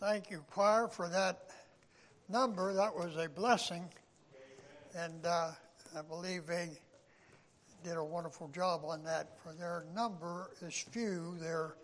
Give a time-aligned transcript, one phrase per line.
[0.00, 1.50] Thank you, choir, for that
[2.28, 2.72] number.
[2.72, 3.84] That was a blessing.
[4.96, 5.50] And uh,
[5.96, 6.68] I believe they
[7.82, 9.36] did a wonderful job on that.
[9.42, 11.74] For their number is few, their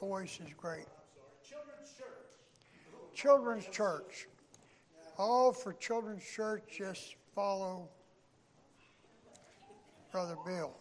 [0.00, 0.86] voice is great.
[1.46, 3.14] Children's Church.
[3.14, 4.26] Children's Church.
[5.18, 7.90] All for Children's Church, just follow
[10.10, 10.74] Brother Bill.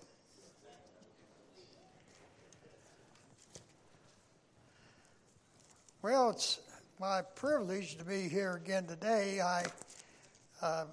[6.10, 6.62] Well, it's
[7.02, 9.42] my privilege to be here again today.
[9.42, 9.66] I
[10.62, 10.86] uh,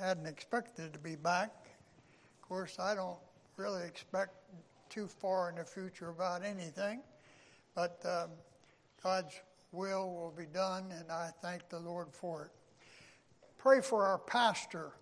[0.00, 1.50] hadn't expected to be back.
[2.40, 3.18] Of course, I don't
[3.58, 4.32] really expect
[4.88, 7.02] too far in the future about anything,
[7.74, 8.30] but um,
[9.02, 9.34] God's
[9.72, 12.50] will will be done, and I thank the Lord for it.
[13.58, 14.92] Pray for our pastor.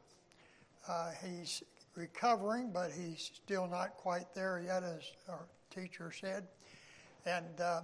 [0.89, 1.63] Uh, he's
[1.95, 6.49] recovering, but he's still not quite there yet, as our teacher said.
[7.25, 7.83] And uh,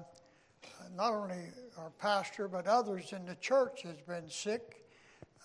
[0.97, 1.45] not only
[1.79, 4.85] our pastor, but others in the church has been sick.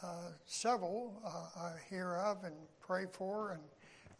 [0.04, 3.62] Uh, several uh, I hear of and pray for, and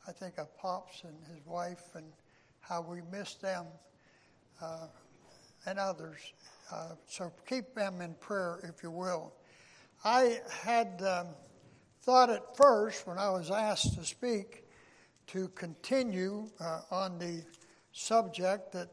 [0.08, 2.06] I think of Pops and his wife and
[2.62, 3.66] how we miss them
[4.62, 4.88] uh,
[5.66, 6.20] and others.
[6.72, 9.34] Uh, so keep them in prayer, if you will.
[10.04, 11.28] I had um,
[12.02, 14.64] thought at first, when I was asked to speak,
[15.28, 17.44] to continue uh, on the
[17.92, 18.90] subject that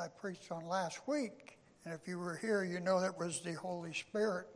[0.00, 1.58] I preached on last week.
[1.84, 4.46] And if you were here, you know that was the Holy Spirit.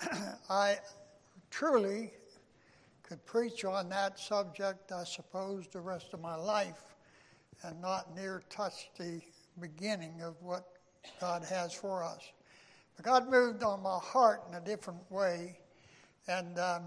[0.50, 0.76] I
[1.50, 2.12] truly
[3.02, 6.94] could preach on that subject, I suppose, the rest of my life
[7.64, 9.20] and not near touch the
[9.60, 10.66] beginning of what
[11.20, 12.22] God has for us.
[12.96, 15.58] But God moved on my heart in a different way,
[16.28, 16.82] and um,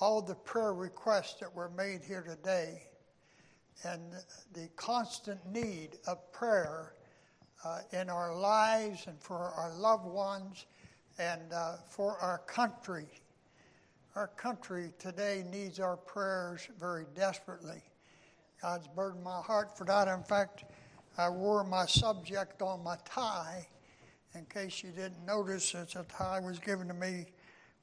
[0.00, 2.82] all the prayer requests that were made here today
[3.82, 4.02] and
[4.52, 6.94] the constant need of prayer
[7.64, 10.66] uh, in our lives and for our loved ones
[11.18, 13.06] and uh, for our country.
[14.14, 17.82] Our country today needs our prayers very desperately.
[18.62, 20.08] God's burdened my heart for that.
[20.08, 20.64] In fact,
[21.18, 23.66] I wore my subject on my tie.
[24.34, 27.26] In case you didn't notice, it's a tie was given to me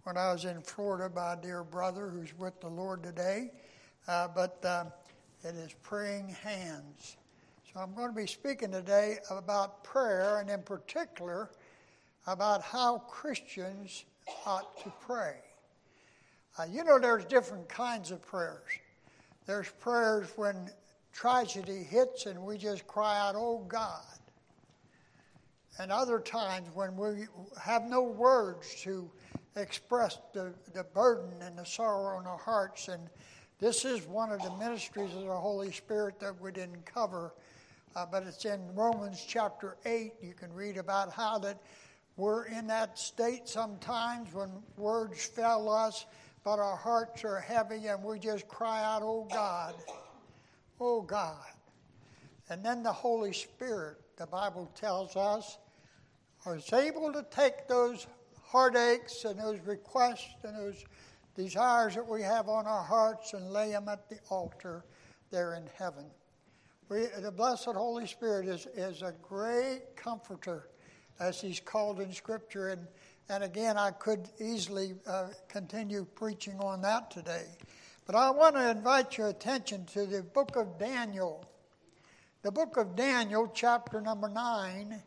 [0.04, 3.52] when I was in Florida by a dear brother who's with the Lord today.
[4.08, 4.86] Uh, but uh,
[5.44, 7.18] it is praying hands.
[7.72, 11.50] So I'm going to be speaking today about prayer and, in particular,
[12.28, 14.06] about how Christians
[14.46, 15.38] ought to pray.
[16.60, 18.68] Uh, you know, there's different kinds of prayers.
[19.46, 20.70] There's prayers when
[21.14, 24.04] tragedy hits and we just cry out, Oh God.
[25.80, 27.26] And other times when we
[27.60, 29.10] have no words to
[29.56, 33.10] express the, the burden and the sorrow in our hearts and
[33.62, 37.36] this is one of the ministries of the Holy Spirit that we didn't cover,
[37.96, 40.14] uh, but it's in Romans chapter 8.
[40.20, 41.62] You can read about how that
[42.18, 46.08] we're in that state sometimes when words fail us,
[46.44, 49.76] but our hearts are heavy and we just cry out, Oh God,
[50.80, 51.46] oh God.
[52.50, 55.60] And then the Holy Spirit, the Bible tells us,
[56.48, 58.08] is able to take those
[58.44, 60.84] heartaches and those requests and those
[61.36, 64.84] desires that we have on our hearts and lay them at the altar
[65.32, 66.06] there in heaven.
[66.90, 70.68] We, the blessed Holy Spirit is, is a great comforter,
[71.20, 72.70] as he's called in Scripture.
[72.70, 72.86] And,
[73.30, 77.46] and again, I could easily uh, continue preaching on that today.
[78.06, 81.46] But I want to invite your attention to the book of Daniel.
[82.42, 85.02] The book of Daniel, chapter number 9.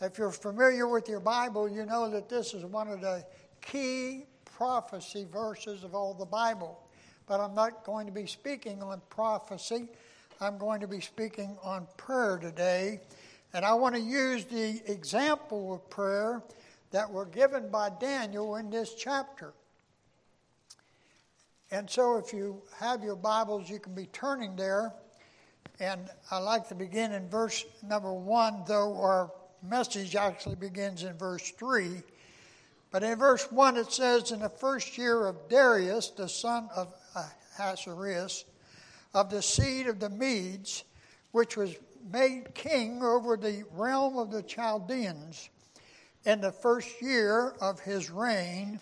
[0.00, 3.24] If you're familiar with your Bible, you know that this is one of the
[3.60, 4.26] key
[4.56, 6.78] prophecy verses of all the Bible.
[7.26, 9.88] But I'm not going to be speaking on prophecy.
[10.40, 13.00] I'm going to be speaking on prayer today.
[13.52, 16.42] And I want to use the example of prayer
[16.90, 19.52] that were given by Daniel in this chapter.
[21.70, 24.92] And so, if you have your Bibles, you can be turning there.
[25.80, 31.16] And I like to begin in verse number one, though our message actually begins in
[31.16, 32.02] verse three.
[32.94, 36.94] But in verse 1 it says, In the first year of Darius, the son of
[37.58, 38.44] Ahasuerus,
[39.12, 40.84] of the seed of the Medes,
[41.32, 41.74] which was
[42.12, 45.48] made king over the realm of the Chaldeans,
[46.24, 48.78] in the first year of his reign,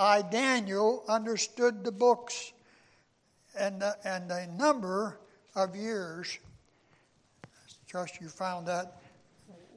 [0.00, 2.52] I, Daniel, understood the books
[3.56, 5.20] and the, and the number
[5.54, 6.40] of years.
[7.86, 9.00] Trust you found that.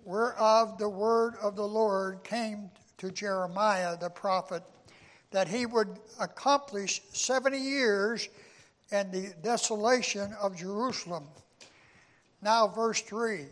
[0.03, 4.63] Whereof the word of the Lord came to Jeremiah the prophet
[5.31, 8.29] that he would accomplish 70 years
[8.91, 11.25] and the desolation of Jerusalem.
[12.41, 13.45] Now, verse 3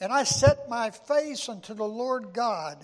[0.00, 2.78] And I set my face unto the Lord God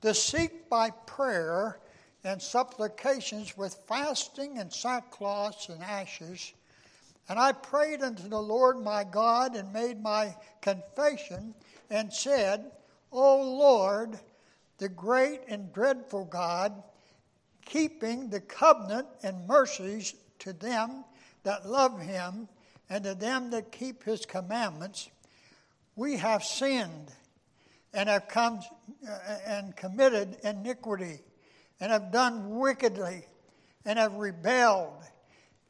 [0.00, 1.78] to seek by prayer
[2.24, 6.52] and supplications with fasting and sackcloths and ashes.
[7.28, 11.54] And I prayed unto the Lord my God and made my confession
[11.90, 12.70] and said,
[13.12, 14.18] O Lord,
[14.80, 16.82] the great and dreadful God,
[17.64, 21.04] keeping the covenant and mercies to them
[21.44, 22.48] that love him
[22.88, 25.10] and to them that keep his commandments,
[25.96, 27.12] we have sinned
[27.92, 28.60] and have come
[29.08, 31.20] uh, and committed iniquity
[31.78, 33.24] and have done wickedly
[33.84, 35.02] and have rebelled,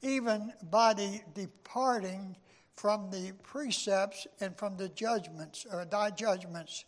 [0.02, 2.36] even by the departing
[2.76, 6.84] from the precepts and from the judgments, or thy judgments.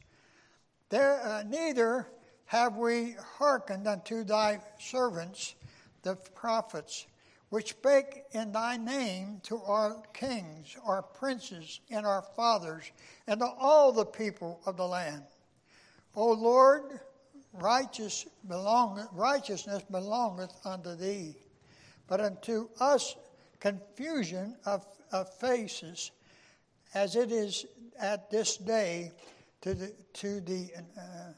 [0.93, 2.07] There, uh, neither
[2.45, 5.55] have we hearkened unto thy servants,
[6.03, 7.07] the prophets,
[7.49, 12.93] which spake in thy name to our kings, our princes, and our fathers,
[13.27, 15.23] and to all the people of the land.
[16.15, 17.01] O Lord,
[17.55, 21.37] righteous belong, righteousness belongeth unto thee,
[22.07, 23.17] but unto us
[23.61, 26.11] confusion of, of faces,
[26.93, 27.65] as it is
[27.99, 29.11] at this day
[29.63, 31.33] to the, to the, uh,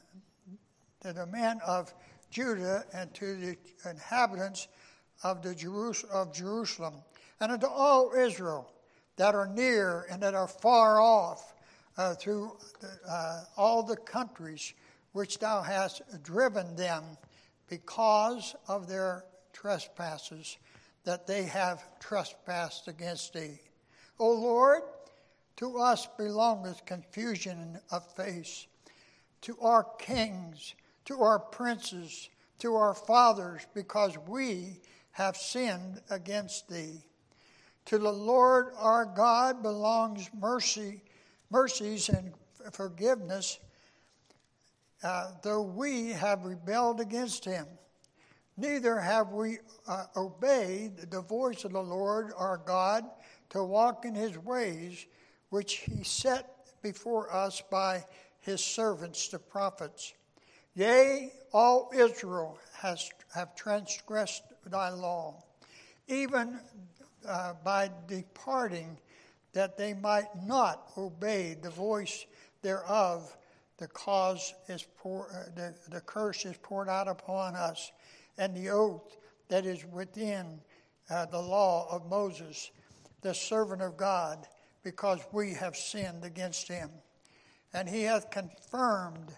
[1.01, 1.93] to the men of
[2.29, 3.57] Judah and to the
[3.89, 4.67] inhabitants
[5.23, 6.95] of, the Jerus- of Jerusalem,
[7.39, 8.71] and unto all Israel
[9.15, 11.53] that are near and that are far off,
[11.97, 12.57] uh, through
[13.07, 14.73] uh, all the countries
[15.13, 17.03] which thou hast driven them
[17.69, 19.23] because of their
[19.53, 20.57] trespasses,
[21.05, 23.59] that they have trespassed against thee.
[24.19, 24.81] O Lord,
[25.57, 28.67] to us belongeth confusion of face,
[29.41, 30.75] to our kings,
[31.05, 32.29] to our princes,
[32.59, 34.81] to our fathers, because we
[35.11, 37.01] have sinned against thee.
[37.85, 41.01] To the Lord our God belongs mercy,
[41.49, 42.33] mercies and
[42.71, 43.59] forgiveness
[45.05, 47.67] uh, though we have rebelled against him.
[48.57, 53.03] Neither have we uh, obeyed the voice of the Lord our God
[53.49, 55.05] to walk in his ways,
[55.49, 56.49] which he set
[56.81, 58.03] before us by
[58.39, 60.13] his servants the prophets.
[60.75, 65.43] Yea, all Israel has have transgressed thy law,
[66.07, 66.59] even
[67.27, 68.97] uh, by departing,
[69.53, 72.25] that they might not obey the voice
[72.61, 73.35] thereof
[73.77, 77.91] the cause is pour, uh, the, the curse is poured out upon us,
[78.37, 79.17] and the oath
[79.49, 80.59] that is within
[81.09, 82.71] uh, the law of Moses,
[83.21, 84.47] the servant of God,
[84.85, 86.91] because we have sinned against him.
[87.73, 89.35] And he hath confirmed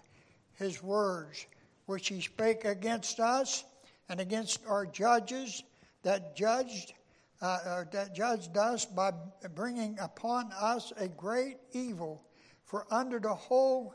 [0.54, 1.46] his words,
[1.86, 3.64] which he spake against us
[4.10, 5.64] and against our judges
[6.04, 6.92] that judged
[7.40, 9.12] uh, uh that judged us by
[9.54, 12.22] bringing upon us a great evil.
[12.64, 13.94] For under the whole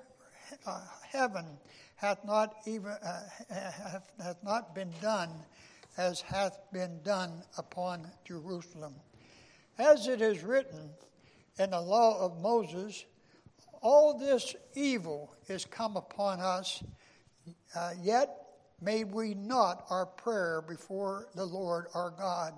[0.65, 1.45] uh, heaven
[1.95, 5.29] hath not even uh, hath, hath not been done
[5.97, 8.95] as hath been done upon Jerusalem.
[9.77, 10.89] As it is written
[11.59, 13.05] in the law of Moses,
[13.81, 16.83] all this evil is come upon us,
[17.75, 18.29] uh, yet
[18.81, 22.53] made we not our prayer before the Lord our God,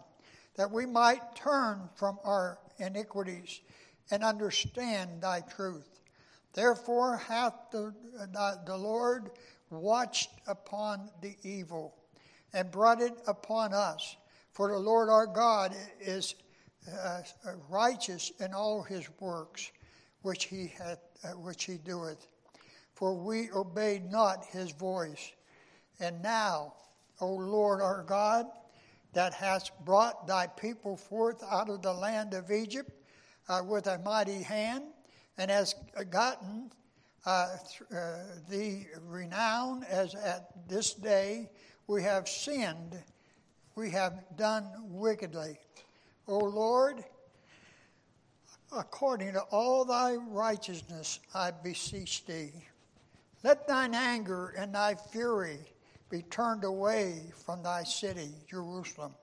[0.55, 3.61] that we might turn from our iniquities
[4.11, 5.99] and understand thy truth.
[6.53, 7.93] Therefore hath the,
[8.65, 9.31] the Lord
[9.69, 11.95] watched upon the evil
[12.53, 14.15] and brought it upon us.
[14.53, 16.35] For the Lord our God is
[16.87, 17.21] uh,
[17.69, 19.71] righteous in all his works
[20.21, 22.27] which he, hath, uh, which he doeth.
[22.93, 25.33] For we obeyed not his voice.
[25.99, 26.73] And now,
[27.21, 28.45] O Lord our God,
[29.13, 32.91] that hast brought thy people forth out of the land of Egypt
[33.47, 34.83] uh, with a mighty hand,
[35.37, 35.75] and has
[36.09, 36.71] gotten
[37.25, 38.17] uh, th- uh,
[38.49, 41.49] the renown as at this day
[41.87, 43.01] we have sinned,
[43.75, 45.57] we have done wickedly.
[46.27, 47.03] O Lord,
[48.75, 52.51] according to all thy righteousness, I beseech thee.
[53.43, 55.59] Let thine anger and thy fury
[56.09, 59.13] be turned away from thy city, Jerusalem,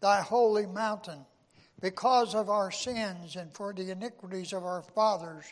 [0.00, 1.24] thy holy mountain
[1.80, 5.44] because of our sins and for the iniquities of our fathers,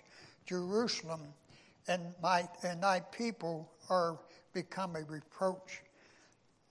[0.46, 1.22] Jerusalem
[1.88, 4.18] and, my, and thy people are
[4.52, 5.82] become a reproach.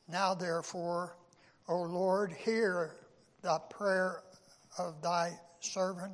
[0.08, 1.18] Now, therefore,
[1.68, 2.96] O Lord, hear
[3.46, 4.24] the prayer
[4.80, 6.14] of thy servant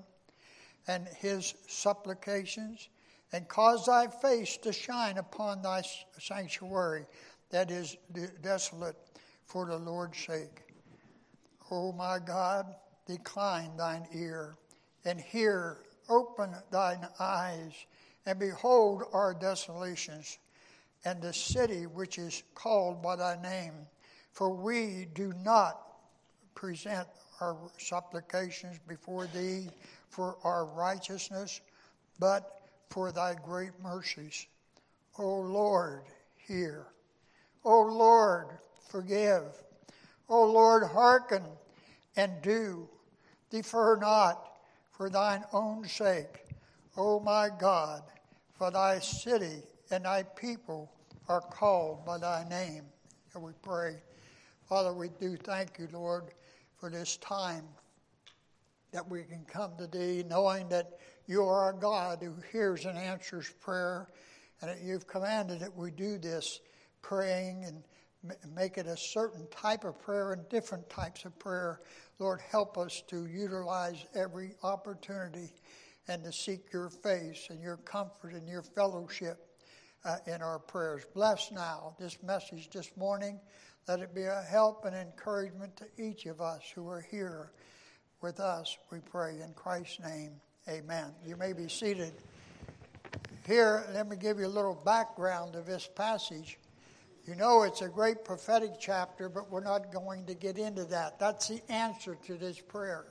[0.87, 2.89] and his supplications,
[3.31, 5.81] and cause thy face to shine upon thy
[6.19, 7.05] sanctuary
[7.49, 7.95] that is
[8.41, 8.97] desolate
[9.45, 10.63] for the Lord's sake.
[11.71, 12.75] O my God,
[13.07, 14.55] decline thine ear,
[15.05, 15.77] and hear,
[16.09, 17.73] open thine eyes,
[18.25, 20.37] And behold our desolations,
[21.05, 23.87] and the city which is called by thy name.
[24.31, 25.90] For we do not
[26.55, 27.07] present
[27.39, 29.69] our supplications before thee
[30.09, 31.61] for our righteousness,
[32.19, 34.45] but for thy great mercies.
[35.17, 36.03] O Lord,
[36.47, 36.87] hear.
[37.63, 38.47] O Lord,
[38.89, 39.43] forgive.
[40.29, 41.43] O Lord, hearken
[42.15, 42.87] and do.
[43.49, 44.51] Defer not
[44.91, 46.45] for thine own sake,
[46.95, 48.01] O my God,
[48.53, 50.91] for thy city and thy people
[51.27, 52.83] are called by thy name.
[53.33, 53.95] And we pray.
[54.67, 56.25] Father, we do thank you, Lord,
[56.81, 57.63] for this time
[58.91, 60.97] that we can come to thee knowing that
[61.27, 64.09] you are a God who hears and answers prayer,
[64.59, 66.59] and that you've commanded that we do this
[67.03, 67.83] praying and
[68.55, 71.81] make it a certain type of prayer and different types of prayer.
[72.17, 75.53] Lord, help us to utilize every opportunity
[76.07, 79.47] and to seek your face and your comfort and your fellowship
[80.03, 81.03] uh, in our prayers.
[81.13, 83.39] Bless now this message this morning.
[83.87, 87.51] Let it be a help and encouragement to each of us who are here
[88.21, 90.33] with us, we pray in Christ's name.
[90.69, 91.11] Amen.
[91.25, 92.13] You may be seated.
[93.47, 96.59] Here, let me give you a little background of this passage.
[97.25, 101.17] You know, it's a great prophetic chapter, but we're not going to get into that.
[101.17, 103.05] That's the answer to this prayer.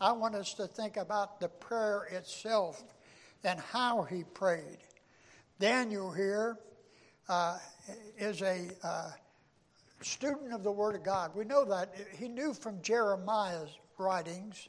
[0.00, 2.84] I want us to think about the prayer itself
[3.42, 4.78] and how he prayed.
[5.58, 6.58] Daniel here
[7.28, 7.58] uh,
[8.18, 9.10] is a uh,
[10.02, 11.32] student of the Word of God.
[11.34, 11.94] We know that.
[12.18, 14.68] He knew from Jeremiah's writings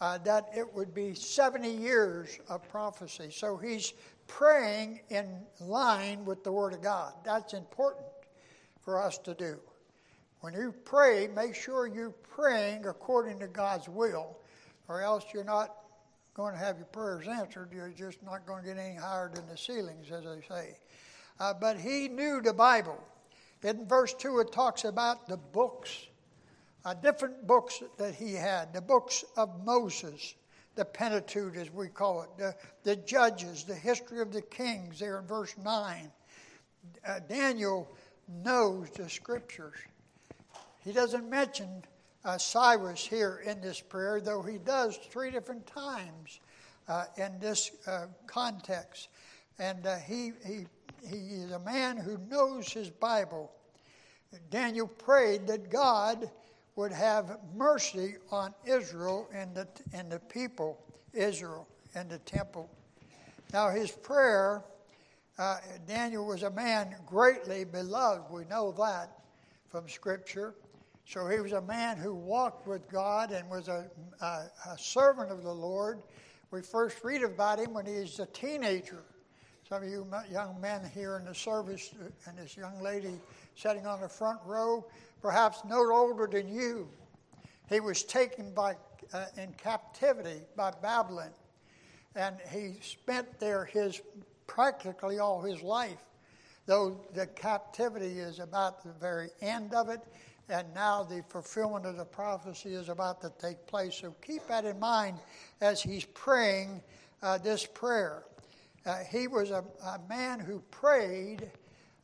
[0.00, 3.28] uh, that it would be 70 years of prophecy.
[3.30, 3.92] So he's
[4.26, 7.14] praying in line with the Word of God.
[7.24, 8.06] That's important
[8.80, 9.58] for us to do.
[10.40, 14.38] When you pray, make sure you're praying according to God's will,
[14.86, 15.74] or else you're not
[16.34, 17.70] going to have your prayers answered.
[17.72, 20.78] You're just not going to get any higher than the ceilings, as they say.
[21.40, 23.02] Uh, but he knew the Bible.
[23.62, 26.06] In verse 2, it talks about the books,
[26.84, 30.34] uh, different books that he had the books of Moses,
[30.76, 35.18] the Pentateuch, as we call it, the, the Judges, the history of the kings, there
[35.18, 36.10] in verse 9.
[37.06, 37.88] Uh, Daniel
[38.44, 39.76] knows the scriptures.
[40.84, 41.84] He doesn't mention
[42.24, 46.40] uh, Cyrus here in this prayer, though he does three different times
[46.86, 49.08] uh, in this uh, context.
[49.58, 50.66] And uh, he, he,
[51.06, 53.52] he is a man who knows his Bible.
[54.50, 56.30] Daniel prayed that God
[56.76, 60.78] would have mercy on Israel and the, and the people,
[61.12, 62.70] Israel, and the temple.
[63.52, 64.62] Now, his prayer,
[65.38, 68.30] uh, Daniel was a man greatly beloved.
[68.30, 69.10] We know that
[69.70, 70.54] from Scripture.
[71.06, 73.86] So he was a man who walked with God and was a,
[74.20, 74.24] a,
[74.70, 76.02] a servant of the Lord.
[76.50, 79.02] We first read about him when he was a teenager.
[79.68, 81.90] Some of you young men here in the service,
[82.24, 83.20] and this young lady
[83.54, 84.86] sitting on the front row,
[85.20, 86.88] perhaps no older than you.
[87.68, 88.76] He was taken by,
[89.12, 91.32] uh, in captivity by Babylon,
[92.14, 94.00] and he spent there his
[94.46, 96.02] practically all his life.
[96.64, 100.00] Though the captivity is about the very end of it,
[100.48, 103.96] and now the fulfillment of the prophecy is about to take place.
[103.96, 105.18] So keep that in mind
[105.60, 106.80] as he's praying
[107.22, 108.24] uh, this prayer.
[108.88, 111.50] Uh, he was a, a, man who prayed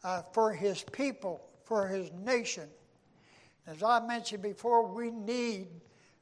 [0.02, 2.68] uh, for his people, for his nation.
[3.66, 5.68] As I mentioned before, we need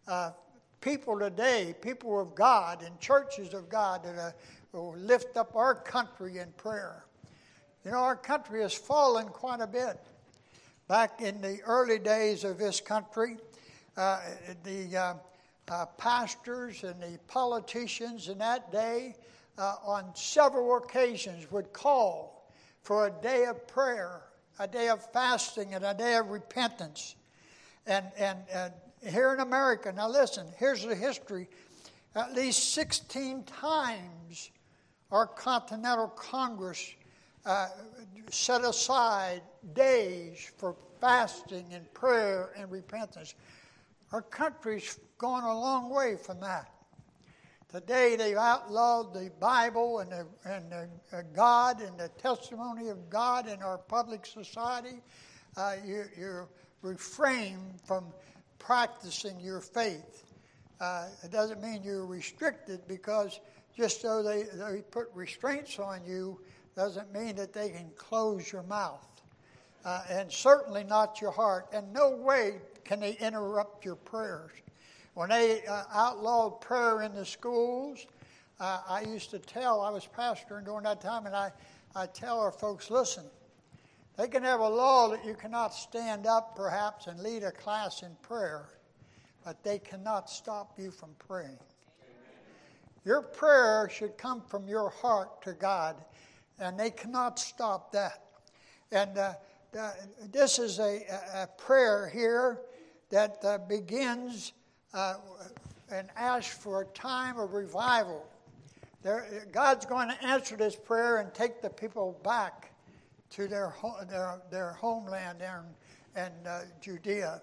[0.06, 0.30] uh,
[0.80, 4.30] people today, people of God and churches of God that uh,
[4.70, 7.06] will lift up our country in prayer.
[7.84, 9.98] You know, our country has fallen quite a bit.
[10.86, 13.36] Back in the early days of this country,
[13.96, 14.20] uh,
[14.62, 15.18] the
[15.68, 19.16] uh, pastors and the politicians in that day,
[19.58, 22.50] uh, on several occasions, would call
[22.82, 24.22] for a day of prayer,
[24.58, 27.16] a day of fasting, and a day of repentance.
[27.86, 28.72] And, and, and
[29.08, 31.48] here in America, now listen, here's the history.
[32.14, 34.50] At least 16 times
[35.10, 36.94] our Continental Congress
[37.44, 37.68] uh,
[38.30, 39.42] set aside
[39.74, 43.34] days for fasting and prayer and repentance.
[44.12, 46.71] Our country's gone a long way from that.
[47.72, 53.08] Today they've outlawed the Bible and, the, and the, uh, God and the testimony of
[53.08, 55.00] God in our public society.
[55.56, 56.46] Uh, you, you
[56.82, 58.04] refrain from
[58.58, 60.24] practicing your faith.
[60.82, 63.40] Uh, it doesn't mean you're restricted because
[63.74, 66.38] just so they, they put restraints on you
[66.76, 69.22] doesn't mean that they can close your mouth.
[69.82, 71.68] Uh, and certainly not your heart.
[71.72, 74.52] And no way can they interrupt your prayers.
[75.14, 78.06] When they uh, outlawed prayer in the schools,
[78.58, 81.52] uh, I used to tell, I was pastoring during that time, and I,
[81.94, 83.24] I tell our folks, listen,
[84.16, 88.02] they can have a law that you cannot stand up perhaps and lead a class
[88.02, 88.68] in prayer,
[89.44, 91.58] but they cannot stop you from praying.
[93.04, 95.96] Your prayer should come from your heart to God,
[96.58, 98.22] and they cannot stop that.
[98.92, 99.34] And uh,
[100.30, 101.00] this is a,
[101.34, 102.60] a, prayer here
[103.10, 104.52] that uh, begins
[104.94, 105.14] uh,
[105.90, 108.26] and ask for a time of revival.
[109.02, 112.72] There, God's going to answer this prayer and take the people back
[113.30, 113.74] to their,
[114.08, 115.64] their, their homeland there
[116.16, 117.42] in, in uh, Judea.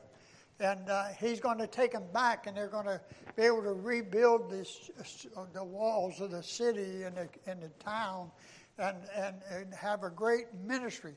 [0.61, 2.99] And uh, he's going to take them back, and they're going to
[3.35, 4.89] be able to rebuild this,
[5.53, 8.29] the walls of the city and the, and the town
[8.77, 11.13] and, and, and have a great ministry.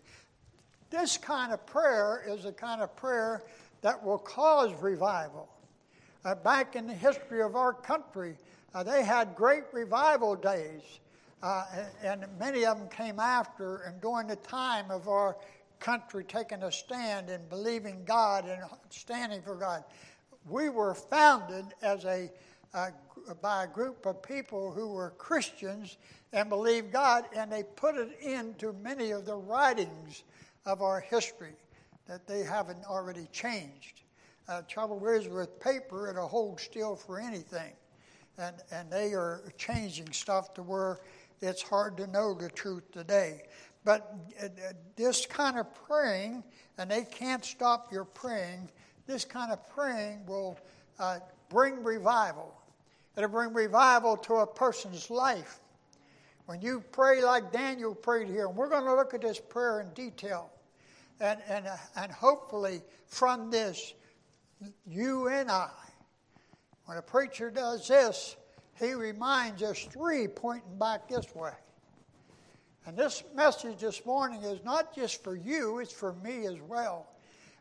[0.91, 3.43] This kind of prayer is the kind of prayer
[3.81, 5.49] that will cause revival.
[6.25, 8.37] Uh, back in the history of our country,
[8.75, 11.01] uh, they had great revival days,
[11.43, 11.65] uh,
[12.03, 15.37] and many of them came after and during the time of our
[15.81, 19.83] country taking a stand and believing God and standing for God.
[20.49, 22.31] We were founded as a
[23.43, 25.99] by a group of people who were Christians
[26.33, 30.25] and believed God, and they put it into many of the writings
[30.65, 31.55] of our history
[32.07, 34.02] that they haven't already changed.
[34.49, 37.73] Uh, trouble is with paper, it'll hold still for anything
[38.39, 41.01] and, and they are changing stuff to where
[41.41, 43.43] it's hard to know the truth today.
[43.85, 46.45] But uh, uh, this kind of praying,
[46.79, 48.69] and they can't stop your praying,
[49.07, 50.59] this kind of praying will
[50.99, 51.19] uh,
[51.49, 52.55] bring revival.
[53.17, 55.59] It'll bring revival to a person's life.
[56.47, 59.81] When you pray like Daniel prayed here, and we're going to look at this prayer
[59.81, 60.51] in detail,
[61.21, 63.95] and, and, uh, and hopefully from this,
[64.87, 65.71] you and I
[66.87, 68.37] when a preacher does this,
[68.79, 71.53] he reminds us three pointing back this way.
[72.85, 77.07] And this message this morning is not just for you, it's for me as well.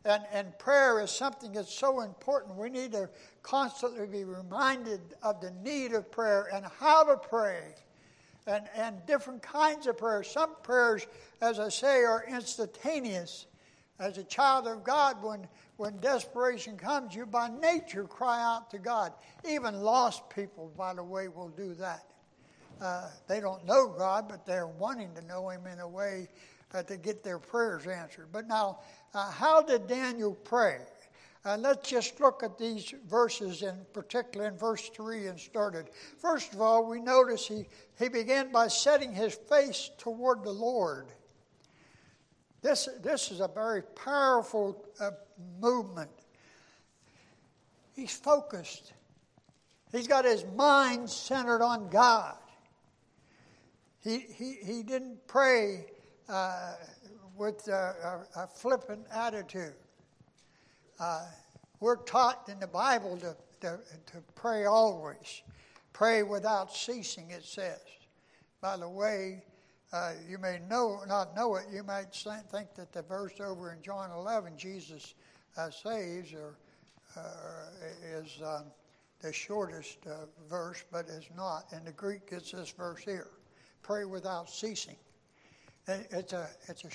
[0.03, 2.55] And, and prayer is something that's so important.
[2.55, 3.07] We need to
[3.43, 7.75] constantly be reminded of the need of prayer and how to pray
[8.47, 10.27] and, and different kinds of prayers.
[10.27, 11.05] Some prayers,
[11.39, 13.45] as I say, are instantaneous.
[14.01, 18.79] As a child of God, when, when desperation comes, you by nature cry out to
[18.79, 19.13] God.
[19.47, 22.05] Even lost people, by the way, will do that.
[22.81, 26.29] Uh, they don't know God, but they're wanting to know Him in a way
[26.73, 28.29] uh, to get their prayers answered.
[28.31, 28.79] But now,
[29.13, 30.79] uh, how did Daniel pray?
[31.45, 35.89] Uh, let's just look at these verses, in particular in verse 3 and started.
[36.17, 37.67] First of all, we notice he,
[37.99, 41.11] he began by setting his face toward the Lord.
[42.61, 45.11] This, this is a very powerful uh,
[45.59, 46.11] movement.
[47.95, 48.93] He's focused,
[49.91, 52.35] he's got his mind centered on God.
[54.03, 55.85] He, he, he didn't pray
[56.27, 56.73] uh,
[57.37, 59.73] with a, a, a, flippant attitude.
[60.99, 61.25] Uh,
[61.79, 65.43] we're taught in the Bible to, to, to pray always,
[65.93, 67.79] pray without ceasing, it says.
[68.59, 69.43] By the way,
[69.93, 71.65] uh, you may know not know it.
[71.71, 75.15] You might think that the verse over in John 11, Jesus
[75.57, 76.57] uh, saves, or
[77.17, 77.21] uh,
[78.03, 78.65] is um,
[79.19, 81.65] the shortest uh, verse, but is not.
[81.73, 83.27] In the Greek, it's this verse here:
[83.81, 84.97] "Pray without ceasing."
[85.87, 86.89] It's a it's a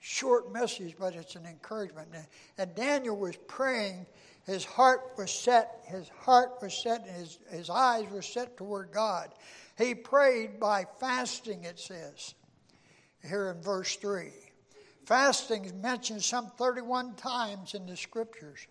[0.00, 2.08] short message, but it's an encouragement.
[2.58, 4.06] And Daniel was praying.
[4.46, 5.82] His heart was set.
[5.86, 9.30] His heart was set, and his, his eyes were set toward God.
[9.76, 12.34] He prayed by fasting, it says
[13.28, 14.30] here in verse 3.
[15.06, 18.66] Fasting is mentioned some 31 times in the scriptures.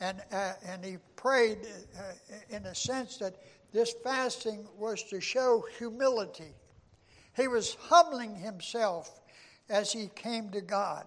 [0.00, 1.58] And, uh, and he prayed
[1.98, 2.12] uh,
[2.48, 3.36] in a sense that
[3.72, 6.54] this fasting was to show humility.
[7.36, 9.20] He was humbling himself
[9.68, 11.06] as he came to God.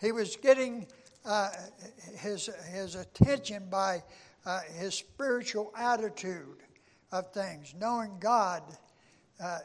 [0.00, 0.86] He was getting
[1.24, 1.50] uh,
[2.18, 4.02] his, his attention by
[4.44, 6.58] uh, his spiritual attitude
[7.12, 8.62] of things, knowing God
[9.42, 9.58] uh,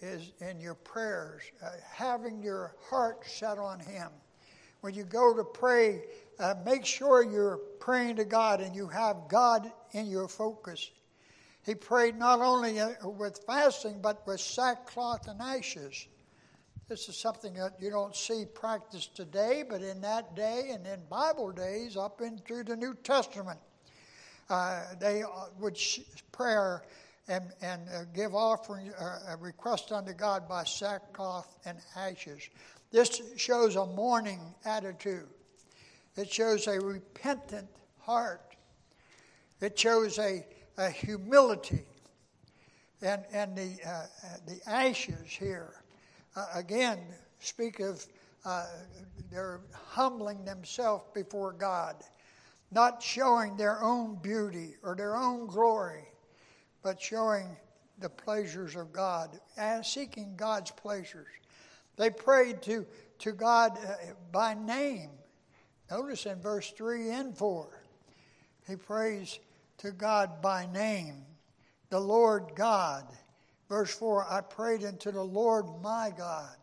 [0.00, 4.08] is in your prayers, uh, having your heart set on Him.
[4.80, 6.02] When you go to pray,
[6.38, 10.90] uh, make sure you're praying to God and you have God in your focus.
[11.64, 16.08] He prayed not only uh, with fasting, but with sackcloth and ashes.
[16.88, 21.00] This is something that you don't see practiced today, but in that day and in
[21.08, 23.60] Bible days, up into the New Testament,
[24.50, 25.28] uh, they uh,
[25.58, 26.00] would sh-
[26.30, 26.82] prayer
[27.28, 32.48] and, and uh, give offering uh, a request unto God by sackcloth and ashes.
[32.90, 35.28] This shows a mourning attitude.
[36.16, 37.68] It shows a repentant
[38.00, 38.56] heart.
[39.60, 40.44] It shows a,
[40.76, 41.84] a humility.
[43.00, 44.06] And, and the, uh,
[44.46, 45.82] the ashes here,
[46.36, 46.98] uh, again,
[47.40, 48.04] speak of
[48.44, 48.66] uh,
[49.30, 51.96] they're humbling themselves before God,
[52.72, 56.08] not showing their own beauty or their own glory,
[56.82, 57.56] but showing
[57.98, 61.28] the pleasures of God and seeking God's pleasures.
[61.96, 62.86] They prayed to,
[63.20, 65.10] to God uh, by name.
[65.90, 67.82] Notice in verse 3 and 4,
[68.66, 69.38] he prays
[69.78, 71.24] to God by name,
[71.90, 73.04] the Lord God.
[73.68, 76.56] Verse 4 I prayed unto the Lord my God.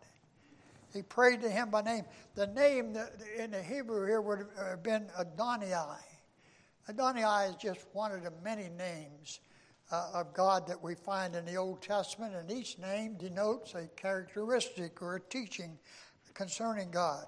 [0.93, 2.05] He prayed to him by name.
[2.35, 2.97] The name
[3.37, 5.99] in the Hebrew here would have been Adonai.
[6.89, 9.41] Adonai is just one of the many names
[9.91, 13.87] uh, of God that we find in the Old Testament, and each name denotes a
[13.95, 15.77] characteristic or a teaching
[16.33, 17.25] concerning God.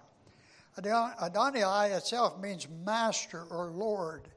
[0.77, 4.29] Adonai itself means master or Lord,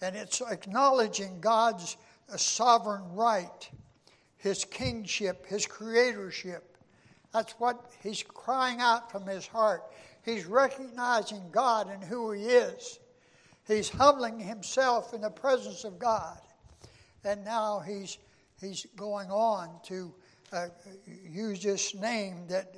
[0.00, 1.96] and it's acknowledging God's
[2.30, 3.70] uh, sovereign right,
[4.36, 6.71] his kingship, his creatorship.
[7.32, 9.82] That's what he's crying out from his heart.
[10.24, 12.98] He's recognizing God and who he is.
[13.66, 16.38] He's humbling himself in the presence of God.
[17.24, 18.18] And now he's,
[18.60, 20.12] he's going on to
[20.52, 20.66] uh,
[21.06, 22.74] use this name that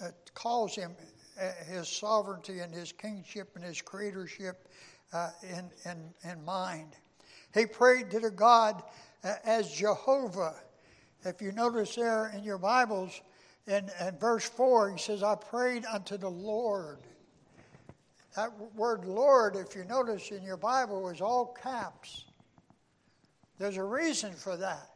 [0.00, 0.92] uh, calls him
[1.40, 4.54] uh, his sovereignty and his kingship and his creatorship
[5.12, 6.96] uh, in, in, in mind.
[7.54, 8.82] He prayed to the God
[9.24, 10.54] uh, as Jehovah.
[11.24, 13.20] If you notice there in your Bibles,
[13.68, 16.98] in, in verse 4, he says, I prayed unto the Lord.
[18.34, 22.24] That word Lord, if you notice in your Bible, is all caps.
[23.58, 24.90] There's a reason for that.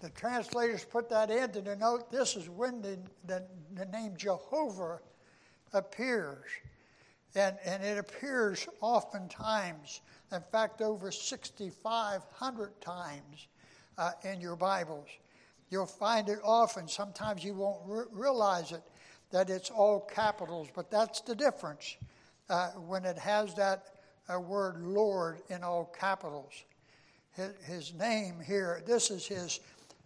[0.00, 4.98] The translators put that in to denote this is when the, the, the name Jehovah
[5.72, 6.46] appears.
[7.36, 10.00] And, and it appears oftentimes,
[10.32, 13.46] in fact, over 6,500 times
[13.98, 15.06] uh, in your Bibles.
[15.70, 16.88] You'll find it often.
[16.88, 18.82] Sometimes you won't re- realize it,
[19.30, 21.96] that it's all capitals, but that's the difference
[22.48, 23.94] uh, when it has that
[24.28, 26.52] uh, word Lord in all capitals
[27.32, 28.82] his, his name here.
[28.86, 29.60] This is his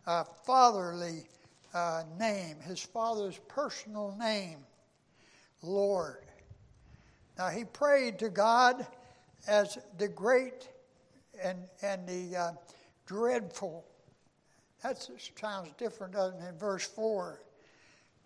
[0.07, 1.25] uh, fatherly
[1.73, 4.59] uh, name, his father's personal name,
[5.63, 6.25] Lord.
[7.39, 8.87] Now, he prayed to God
[9.49, 10.69] as the great
[11.43, 12.53] and, and the uh,
[13.07, 13.85] dreadful.
[14.85, 14.99] That
[15.41, 17.41] sounds different, doesn't it, in verse 4?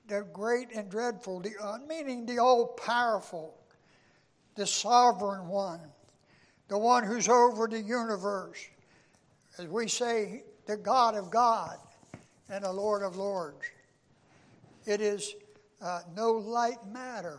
[0.09, 3.55] The great and dreadful, the, uh, meaning the all powerful,
[4.57, 5.81] the sovereign one,
[6.67, 8.59] the one who's over the universe,
[9.57, 11.77] as we say, the God of God
[12.49, 13.65] and the Lord of Lords.
[14.85, 15.37] It is
[15.81, 17.39] uh, no light matter.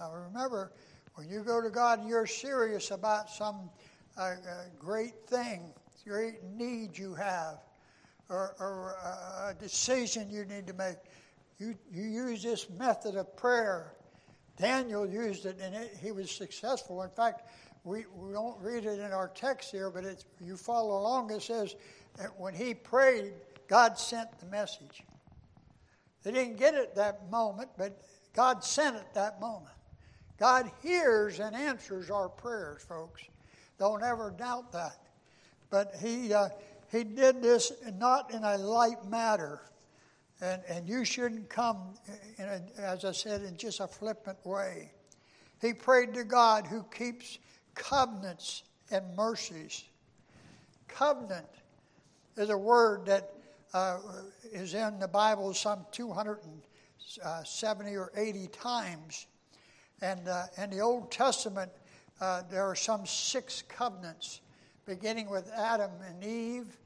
[0.00, 0.72] Now remember,
[1.16, 3.68] when you go to God and you're serious about some
[4.16, 4.36] uh, uh,
[4.78, 5.74] great thing,
[6.08, 7.58] great need you have,
[8.30, 10.96] or, or uh, a decision you need to make,
[11.58, 13.92] you, you use this method of prayer.
[14.56, 17.02] Daniel used it and it, he was successful.
[17.02, 17.48] In fact,
[17.84, 21.30] we, we don't read it in our text here, but it's, you follow along.
[21.30, 21.76] It says
[22.16, 23.34] that when he prayed,
[23.68, 25.02] God sent the message.
[26.22, 28.00] They didn't get it that moment, but
[28.34, 29.74] God sent it that moment.
[30.38, 33.22] God hears and answers our prayers, folks.
[33.78, 35.07] Don't ever doubt that.
[35.70, 36.48] But he, uh,
[36.90, 39.60] he did this not in a light matter.
[40.40, 41.94] And, and you shouldn't come,
[42.38, 44.92] a, as I said, in just a flippant way.
[45.60, 47.38] He prayed to God who keeps
[47.74, 49.84] covenants and mercies.
[50.86, 51.48] Covenant
[52.36, 53.32] is a word that
[53.74, 53.98] uh,
[54.52, 59.26] is in the Bible some 270 or 80 times.
[60.00, 61.72] And uh, in the Old Testament,
[62.20, 64.40] uh, there are some six covenants,
[64.88, 66.78] beginning with Adam and Eve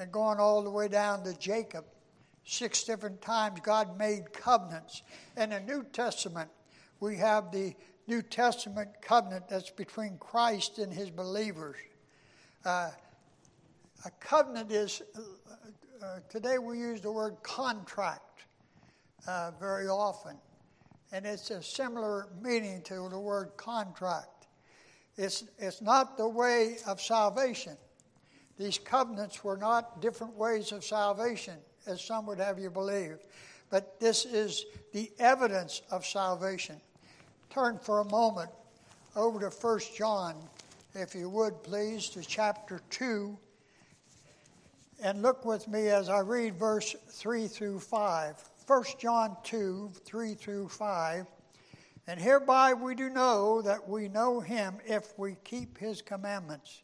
[0.00, 1.84] and going all the way down to Jacob.
[2.44, 5.02] Six different times God made covenants.
[5.36, 6.50] In the New Testament,
[6.98, 7.72] we have the
[8.08, 11.76] New Testament covenant that's between Christ and his believers.
[12.64, 12.90] Uh,
[14.04, 15.20] a covenant is, uh,
[16.04, 18.46] uh, today we use the word contract
[19.28, 20.36] uh, very often,
[21.12, 24.33] and it's a similar meaning to the word contract.
[25.16, 27.76] It's, it's not the way of salvation.
[28.58, 31.54] These covenants were not different ways of salvation,
[31.86, 33.18] as some would have you believe,
[33.70, 36.80] but this is the evidence of salvation.
[37.50, 38.50] Turn for a moment
[39.16, 40.36] over to 1 John,
[40.94, 43.36] if you would please, to chapter 2.
[45.02, 48.50] And look with me as I read verse 3 through 5.
[48.66, 51.26] 1 John 2, 3 through 5.
[52.06, 56.82] And hereby we do know that we know him if we keep his commandments.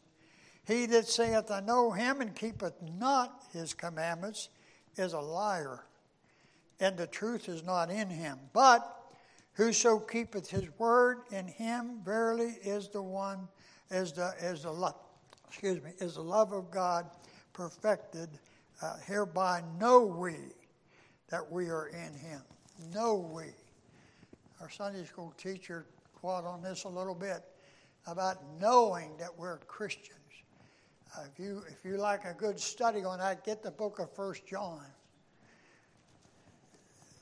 [0.65, 4.49] He that saith, I know him, and keepeth not his commandments,
[4.95, 5.85] is a liar,
[6.79, 8.37] and the truth is not in him.
[8.53, 8.85] But
[9.53, 13.47] whoso keepeth his word, in him verily is the one,
[13.89, 14.95] is the, is the love,
[15.47, 17.05] excuse me, is the love of God
[17.53, 18.29] perfected.
[18.81, 20.35] Uh, hereby know we
[21.29, 22.41] that we are in him.
[22.93, 23.45] Know we.
[24.61, 27.41] Our Sunday school teacher quote on this a little bit
[28.05, 30.19] about knowing that we're Christians.
[31.17, 34.13] Uh, if you if you like a good study on that, get the book of
[34.13, 34.85] First John.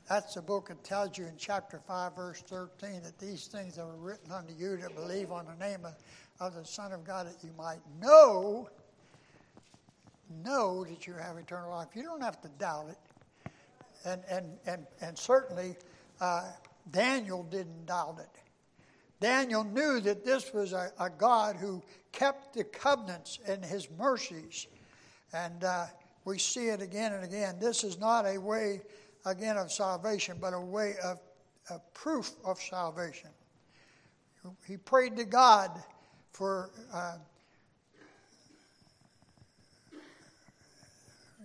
[0.10, 3.96] That's the book that tells you in chapter 5, verse 13, that these things are
[3.96, 5.94] written unto you that believe on the name of,
[6.42, 8.70] of the Son of God, that you might know,
[10.44, 11.90] know that you have eternal life.
[11.96, 13.52] You don't have to doubt it.
[14.04, 15.78] And, and, and, and certainly,
[16.20, 16.50] uh,
[16.92, 18.42] Daniel didn't doubt it.
[19.20, 24.68] Daniel knew that this was a, a God who kept the covenants and his mercies.
[25.34, 25.86] And uh,
[26.26, 27.58] we see it again and again.
[27.60, 28.82] This is not a way,
[29.26, 31.20] again, of salvation, but a way of,
[31.70, 33.30] of proof of salvation.
[34.66, 35.72] He prayed to God
[36.32, 36.70] for.
[36.94, 37.18] Uh,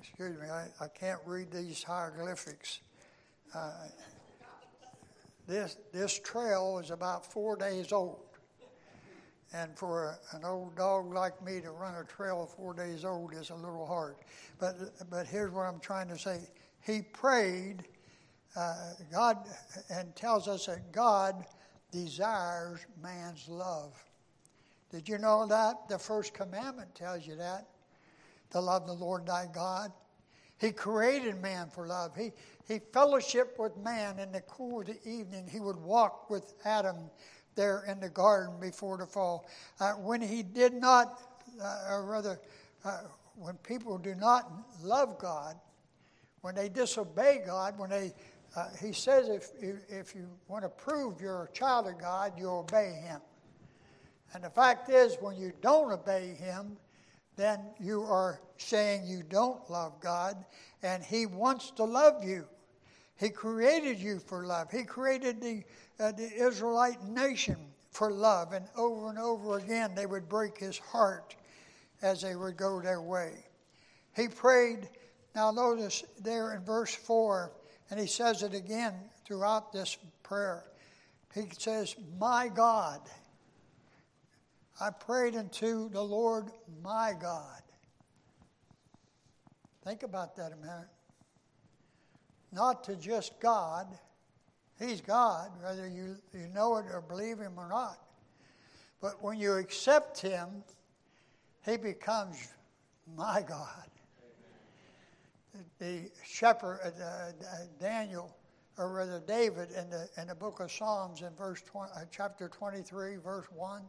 [0.01, 2.81] excuse me, I, I can't read these hieroglyphics.
[3.53, 3.73] Uh,
[5.47, 8.21] this, this trail is about four days old.
[9.53, 13.51] And for an old dog like me to run a trail four days old is
[13.51, 14.17] a little hard.
[14.59, 14.75] But,
[15.11, 16.41] but here's what I'm trying to say.
[16.81, 17.85] He prayed,
[18.57, 18.75] uh,
[19.13, 19.39] God,
[19.91, 21.45] and tells us that God
[21.93, 23.95] desires man's love.
[24.91, 25.89] Did you know that?
[25.89, 27.69] The first commandment tells you that.
[28.51, 29.93] To love the Lord thy God.
[30.61, 32.17] He created man for love.
[32.17, 32.33] He,
[32.67, 35.49] he fellowshiped with man in the cool of the evening.
[35.51, 37.11] He would walk with Adam
[37.55, 39.47] there in the garden before the fall.
[39.81, 41.21] Uh, when he did not,
[41.63, 42.41] uh, or rather,
[42.85, 43.01] uh,
[43.37, 44.51] when people do not
[44.83, 45.57] love God,
[46.43, 48.13] when they disobey God, when they,
[48.57, 49.51] uh, he says if,
[49.89, 53.21] if you want to prove you're a child of God, you obey him.
[54.35, 56.77] And the fact is, when you don't obey him,
[57.37, 60.45] then you are saying you don't love God,
[60.83, 62.47] and He wants to love you.
[63.17, 64.71] He created you for love.
[64.71, 65.63] He created the,
[65.99, 67.57] uh, the Israelite nation
[67.91, 71.37] for love, and over and over again they would break His heart
[72.03, 73.33] as they would go their way.
[74.15, 74.89] He prayed,
[75.35, 77.53] now notice there in verse 4,
[77.91, 78.95] and He says it again
[79.25, 80.65] throughout this prayer.
[81.35, 83.01] He says, My God.
[84.81, 86.51] I prayed unto the Lord
[86.83, 87.63] my God.
[89.85, 90.89] Think about that a minute.
[92.53, 93.87] Not to just God,
[94.79, 97.99] He's God, whether you, you know it or believe Him or not.
[99.01, 100.49] But when you accept Him,
[101.65, 102.53] He becomes
[103.17, 103.89] my God.
[105.79, 107.33] The shepherd, uh, uh,
[107.81, 108.35] Daniel,
[108.77, 112.49] or rather David, in the, in the book of Psalms, in verse 20, uh, chapter
[112.49, 113.83] 23, verse 1,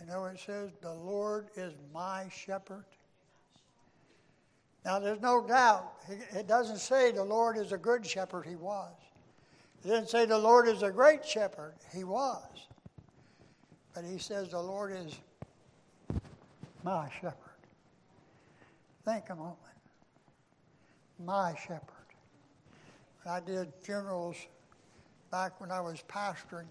[0.00, 2.84] you know it says, The Lord is my shepherd.
[4.84, 8.94] Now, there's no doubt, it doesn't say the Lord is a good shepherd, he was.
[9.84, 12.68] It didn't say the Lord is a great shepherd, he was.
[13.94, 15.18] But he says the Lord is
[16.84, 17.36] my shepherd.
[19.04, 19.56] Think a moment.
[21.24, 21.82] My shepherd.
[23.28, 24.36] I did funerals
[25.30, 26.68] back when I was pastoring.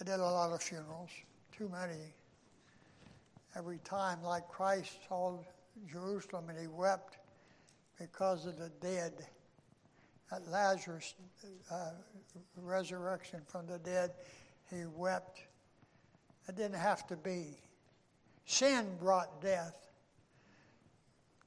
[0.00, 1.10] I did a lot of funerals
[1.56, 2.14] too many.
[3.56, 5.38] Every time, like Christ saw
[5.90, 7.18] Jerusalem and he wept
[7.98, 9.12] because of the dead.
[10.32, 11.14] At Lazarus'
[11.70, 11.90] uh,
[12.56, 14.10] resurrection from the dead,
[14.70, 15.42] he wept.
[16.48, 17.58] It didn't have to be.
[18.46, 19.76] Sin brought death.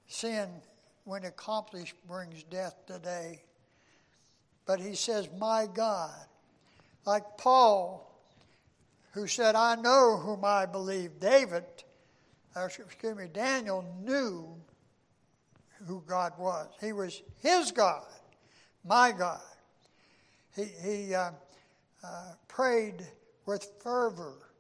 [0.08, 0.48] Sin,
[1.04, 3.42] when accomplished, brings death today.
[4.66, 6.16] But he says, My God.
[7.06, 8.07] Like Paul,
[9.18, 11.20] who said, I know whom I believe.
[11.20, 11.64] David,
[12.56, 14.56] excuse me, Daniel knew
[15.88, 16.68] who God was.
[16.80, 18.06] He was his God,
[18.86, 19.42] my God.
[20.56, 21.32] He, he uh,
[22.04, 23.08] uh, prayed
[23.48, 24.52] with fervor.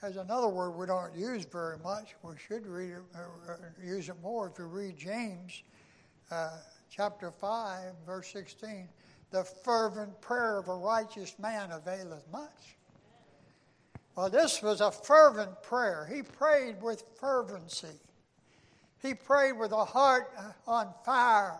[0.00, 2.14] As another word we don't use very much.
[2.22, 4.48] We should read it, uh, uh use it more.
[4.48, 5.64] If you read James
[6.30, 6.50] uh,
[6.88, 8.88] chapter 5, verse 16,
[9.32, 12.76] the fervent prayer of a righteous man availeth much.
[14.16, 16.08] Well, this was a fervent prayer.
[16.12, 18.00] He prayed with fervency.
[19.02, 21.58] He prayed with a heart uh, on fire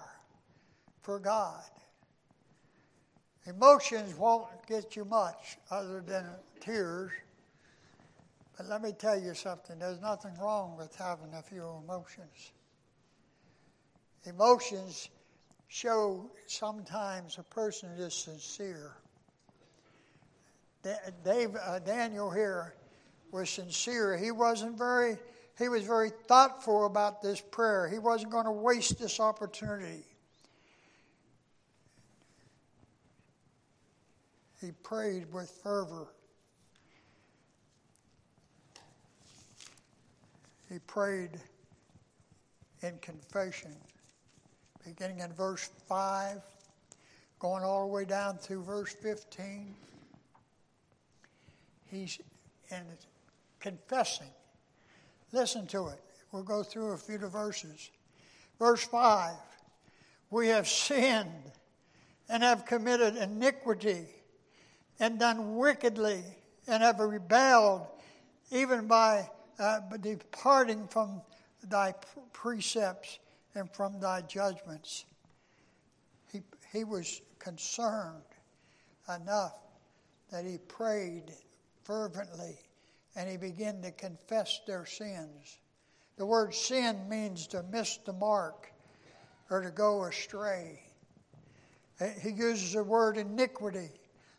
[1.03, 1.63] for God.
[3.47, 6.25] Emotions won't get you much other than
[6.61, 7.11] tears.
[8.57, 12.53] But let me tell you something there's nothing wrong with having a few emotions.
[14.25, 15.11] Emotions
[15.69, 18.93] show sometimes a person is sincere.
[21.25, 22.75] Dave, uh, Daniel here
[23.33, 24.17] was sincere.
[24.17, 25.17] He wasn't very,
[25.59, 27.89] he was very thoughtful about this prayer.
[27.89, 30.05] He wasn't going to waste this opportunity.
[34.61, 36.09] He prayed with fervor.
[40.71, 41.41] He prayed
[42.83, 43.75] in confession,
[44.85, 46.41] beginning in verse 5,
[47.39, 49.75] going all the way down through verse 15.
[51.95, 52.19] He's
[52.71, 52.83] in
[53.61, 54.31] confessing.
[55.33, 56.01] Listen to it.
[56.33, 57.91] We'll go through a few verses.
[58.59, 59.35] Verse 5
[60.31, 61.53] We have sinned
[62.29, 64.07] and have committed iniquity
[64.99, 66.25] and done wickedly
[66.67, 67.87] and have rebelled
[68.51, 69.29] even by
[69.59, 71.23] uh, departing from
[71.63, 71.95] thy
[72.33, 73.21] precepts
[73.55, 75.05] and from thy judgments.
[76.33, 78.23] He, he was concerned
[79.09, 79.55] enough
[80.33, 81.31] that he prayed
[81.85, 82.59] fervently
[83.17, 85.59] and he began to confess their sins.
[86.17, 88.73] The word sin means to miss the mark
[89.51, 90.81] or to go astray.
[92.21, 93.91] He uses the word iniquity.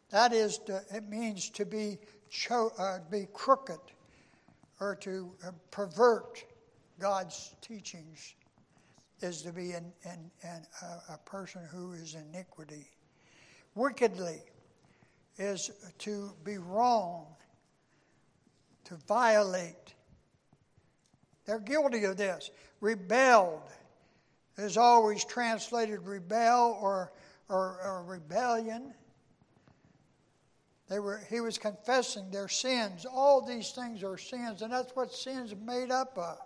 [0.10, 1.97] That is, to, it means to be,
[2.29, 3.79] cho- uh, be crooked
[4.79, 6.43] or to uh, pervert
[6.99, 8.36] God's teachings
[9.21, 12.89] is to be a person who is iniquity.
[13.73, 14.41] Wickedly
[15.38, 17.26] is to be wrong,
[18.86, 19.93] to violate.
[21.45, 22.50] They're guilty of this.
[22.82, 23.69] Rebelled
[24.58, 27.12] is always translated rebel or,
[27.50, 28.93] or, or rebellion.
[30.88, 33.06] They were, he was confessing their sins.
[33.06, 36.38] All these things are sins, and that's what sins made up of.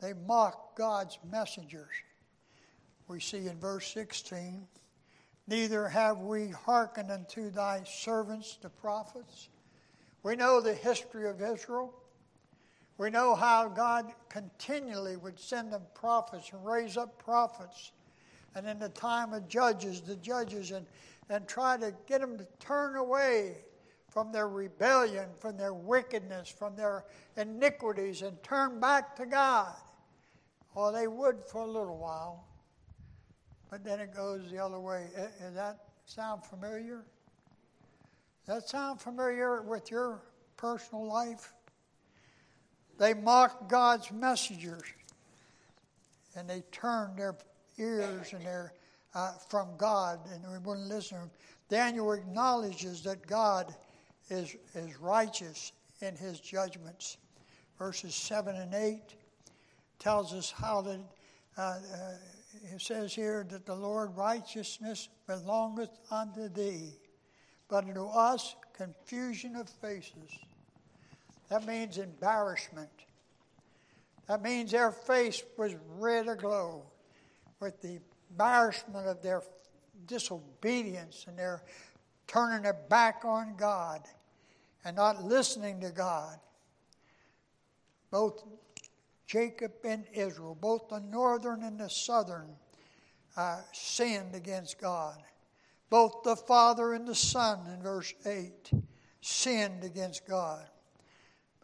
[0.00, 1.94] They mock God's messengers.
[3.08, 4.66] We see in verse 16,
[5.48, 9.48] neither have we hearkened unto thy servants, the prophets.
[10.22, 11.92] We know the history of Israel.
[12.98, 17.92] We know how God continually would send them prophets and raise up prophets.
[18.54, 20.86] And in the time of judges, the judges, and
[21.28, 23.58] and try to get them to turn away
[24.08, 27.04] from their rebellion, from their wickedness, from their
[27.36, 29.74] iniquities, and turn back to God.
[30.74, 32.47] Well, they would for a little while,
[33.70, 35.06] but then it goes the other way.
[35.40, 37.04] Does that sound familiar?
[38.46, 40.22] Does that sound familiar with your
[40.56, 41.52] personal life?
[42.98, 44.82] They mock God's messengers
[46.34, 47.36] and they turn their
[47.78, 48.72] ears and their
[49.14, 51.18] uh, from God, and we wouldn't listen.
[51.68, 53.74] Daniel acknowledges that God
[54.30, 57.16] is, is righteous in his judgments.
[57.78, 59.00] Verses 7 and 8
[59.98, 61.00] tells us how that
[61.56, 61.78] uh, uh,
[62.72, 66.92] it says here that the Lord righteousness belongeth unto thee,
[67.68, 70.30] but unto us confusion of faces.
[71.48, 72.90] That means embarrassment.
[74.28, 76.82] That means their face was red aglow
[77.60, 79.42] with the embarrassment of their
[80.06, 81.62] disobedience and their
[82.26, 84.02] turning their back on God
[84.84, 86.38] and not listening to God.
[88.10, 88.44] Both
[89.28, 92.56] Jacob and Israel, both the northern and the southern,
[93.36, 95.18] uh, sinned against God.
[95.90, 98.70] Both the Father and the Son, in verse 8,
[99.20, 100.66] sinned against God.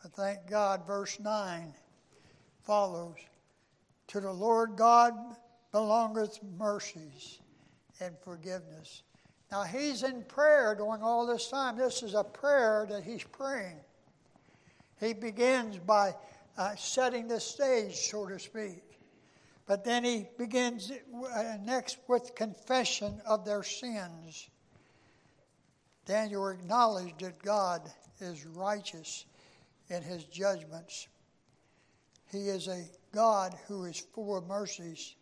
[0.03, 1.73] But thank God, verse 9
[2.63, 3.17] follows
[4.09, 5.15] To the Lord God
[5.73, 7.39] belongeth mercies
[7.99, 9.03] and forgiveness.
[9.51, 11.79] Now, he's in prayer during all this time.
[11.79, 13.77] This is a prayer that he's praying.
[15.01, 16.15] He begins by
[16.57, 18.83] uh, setting the stage, so to speak.
[19.67, 24.49] But then he begins uh, next with confession of their sins.
[26.07, 27.83] Daniel acknowledged that God
[28.21, 29.25] is righteous
[29.89, 31.09] in his judgments.
[32.31, 35.15] He is a God who is full of mercies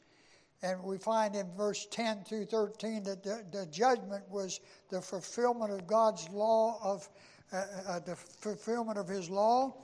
[0.63, 4.61] and we find in verse 10 through 13 that the, the judgment was
[4.91, 7.09] the fulfillment of God's law, of
[7.53, 9.75] uh, uh, the fulfillment of His law.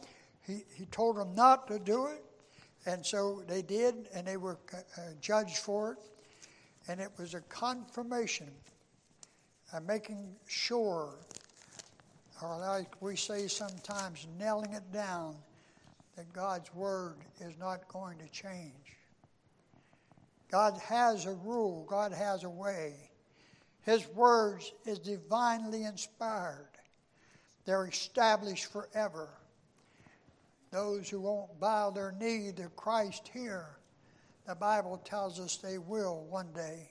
[0.49, 2.25] He, he told them not to do it,
[2.87, 5.99] and so they did, and they were uh, judged for it.
[6.89, 8.51] And it was a confirmation,
[9.75, 11.15] uh, making sure,
[12.41, 15.37] or like we say sometimes, nailing it down,
[16.17, 18.73] that God's word is not going to change.
[20.51, 22.95] God has a rule, God has a way.
[23.83, 26.71] His words is divinely inspired.
[27.67, 29.29] they're established forever.
[30.71, 33.79] Those who won't bow their knee to Christ here,
[34.47, 36.91] the Bible tells us they will one day.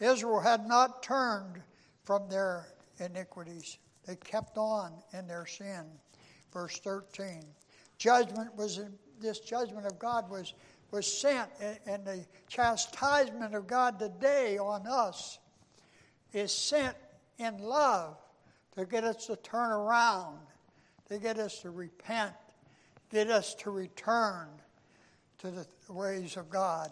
[0.00, 1.62] Israel had not turned
[2.04, 2.66] from their
[2.98, 5.84] iniquities, they kept on in their sin.
[6.52, 7.42] Verse 13.
[7.98, 8.80] Judgment was,
[9.20, 10.54] this judgment of God was,
[10.90, 11.50] was sent,
[11.86, 15.38] and the chastisement of God today on us
[16.32, 16.96] is sent
[17.38, 18.16] in love
[18.76, 20.38] to get us to turn around,
[21.08, 22.34] to get us to repent,
[23.10, 24.48] get us to return
[25.38, 26.90] to the ways of God.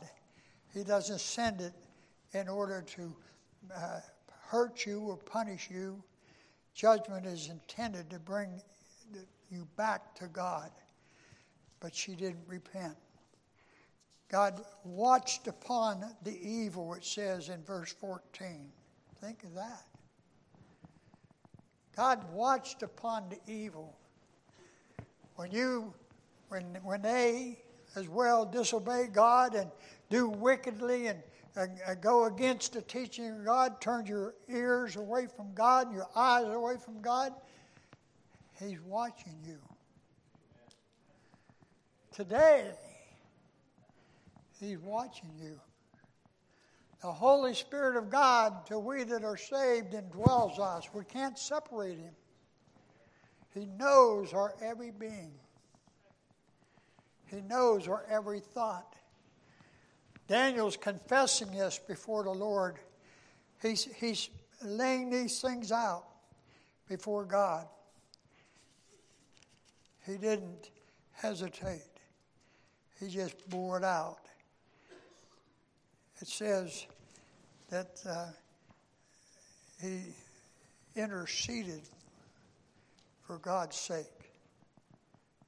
[0.72, 1.72] He doesn't send it
[2.32, 3.16] in order to
[3.74, 4.00] uh,
[4.48, 6.02] hurt you or punish you.
[6.74, 8.60] Judgment is intended to bring
[9.50, 10.70] you back to God.
[11.80, 12.96] But she didn't repent.
[14.28, 18.72] God watched upon the evil, it says in verse 14.
[19.20, 19.84] Think of that.
[21.96, 23.96] God watched upon the evil.
[25.36, 25.94] When you,
[26.54, 27.58] when, when they
[27.96, 29.68] as well disobey God and
[30.08, 31.20] do wickedly and,
[31.56, 36.06] and, and go against the teaching of God, turn your ears away from God, your
[36.14, 37.32] eyes away from God,
[38.60, 39.58] He's watching you.
[42.12, 42.70] Today,
[44.60, 45.60] He's watching you.
[47.02, 50.88] The Holy Spirit of God, to we that are saved, indwells us.
[50.94, 52.14] We can't separate Him.
[53.52, 55.32] He knows our every being,
[57.26, 58.94] He knows our every thought.
[60.28, 62.76] Daniel's confessing this before the Lord.
[63.60, 64.30] He's, he's
[64.62, 66.04] laying these things out
[66.88, 67.66] before God.
[70.06, 70.70] He didn't
[71.12, 71.82] hesitate,
[73.00, 74.18] he just bore it out.
[76.20, 76.86] It says
[77.70, 78.26] that uh,
[79.80, 80.00] he
[80.94, 81.82] interceded
[83.26, 84.06] for God's sake.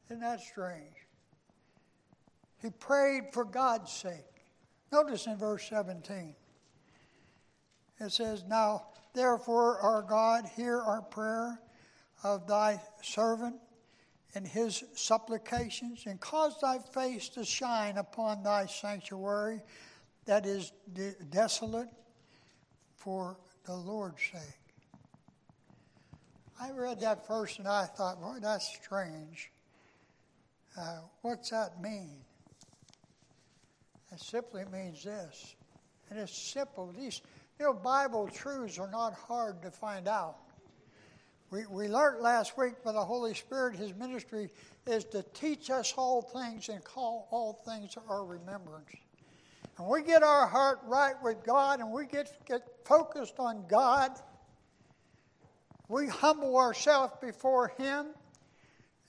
[0.09, 1.06] Isn't that strange?
[2.63, 4.25] He prayed for God's sake.
[4.93, 6.35] Notice in verse 17,
[8.01, 11.61] it says, Now, therefore, our God, hear our prayer
[12.23, 13.57] of thy servant
[14.35, 19.63] and his supplications, and cause thy face to shine upon thy sanctuary
[20.27, 21.89] that is de- desolate
[22.97, 24.67] for the Lord's sake.
[26.61, 29.51] I read that verse and I thought, boy, that's strange.
[30.79, 32.17] Uh, what's that mean?
[34.13, 35.57] It simply means this.
[36.11, 36.93] And it's simple.
[36.97, 37.23] These
[37.59, 40.37] you know, Bible truths are not hard to find out.
[41.51, 44.51] We, we learned last week by the Holy Spirit, His ministry
[44.87, 48.91] is to teach us all things and call all things to our remembrance.
[49.79, 54.13] And we get our heart right with God and we get, get focused on God,
[55.89, 58.07] we humble ourselves before Him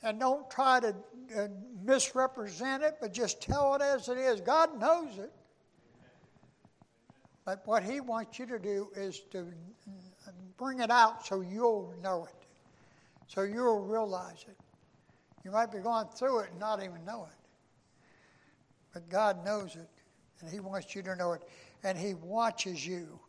[0.03, 0.95] and don't try to
[1.35, 1.47] uh,
[1.83, 4.41] misrepresent it, but just tell it as it is.
[4.41, 5.31] God knows it.
[7.45, 9.47] But what He wants you to do is to
[10.57, 12.47] bring it out so you'll know it,
[13.27, 14.57] so you'll realize it.
[15.43, 17.37] You might be going through it and not even know it.
[18.93, 19.89] But God knows it,
[20.41, 21.43] and He wants you to know it,
[21.83, 23.19] and He watches you.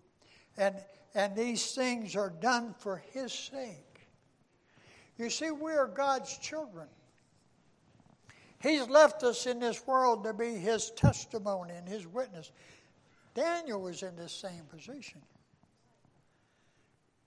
[0.56, 0.74] And,
[1.14, 3.87] and these things are done for His sake.
[5.18, 6.86] You see, we are God's children.
[8.60, 12.50] He's left us in this world to be His testimony and His witness.
[13.34, 15.20] Daniel was in this same position.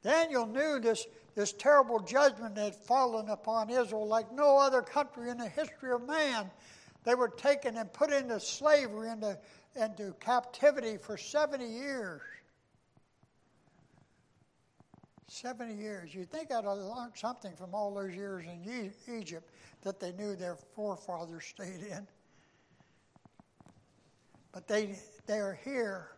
[0.04, 5.30] Daniel knew this, this terrible judgment that had fallen upon Israel like no other country
[5.30, 6.50] in the history of man.
[7.04, 9.38] They were taken and put into slavery, into,
[9.76, 12.22] into captivity for 70 years.
[15.32, 16.13] 70 years.
[16.13, 19.49] You'd think I'd have learned something from all those years in Egypt
[19.82, 22.05] that they knew their forefathers stayed in.
[24.51, 26.09] But they, they are here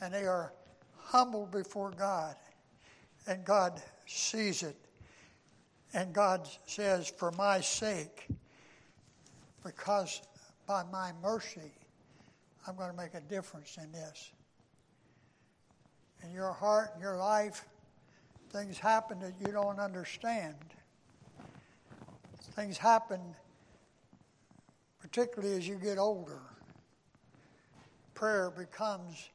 [0.00, 0.52] and they are
[0.96, 2.36] humble before God
[3.26, 4.76] and God sees it.
[5.92, 8.28] And God says, For my sake,
[9.64, 10.22] because
[10.68, 11.72] by my mercy,
[12.68, 14.30] I'm going to make a difference in this.
[16.22, 17.64] In your heart, in your life,
[18.50, 20.54] things happen that you don't understand.
[22.54, 23.20] Things happen,
[25.00, 26.40] particularly as you get older.
[28.14, 29.28] Prayer becomes